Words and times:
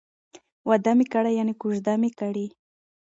واده 0.67 0.91
می 0.99 1.05
کړی 1.13 1.31
،یعنی 1.39 1.53
کوزده 1.61 1.93
می 2.01 2.11
کړې 2.19 2.45